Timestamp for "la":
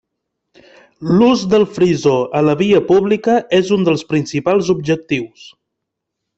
2.47-2.57